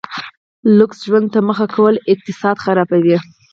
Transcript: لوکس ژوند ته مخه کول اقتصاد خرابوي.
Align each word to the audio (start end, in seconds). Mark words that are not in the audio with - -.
لوکس 0.77 0.99
ژوند 1.07 1.27
ته 1.33 1.39
مخه 1.49 1.65
کول 1.75 1.95
اقتصاد 2.13 2.55
خرابوي. 2.63 3.17